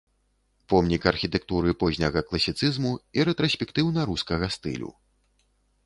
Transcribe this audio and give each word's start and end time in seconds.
Помнік 0.71 1.03
архітэктуры 1.11 1.75
позняга 1.85 2.19
класіцызму 2.31 2.91
і 3.19 3.29
рэтраспектыўна-рускага 3.31 4.45
стылю. 4.59 4.91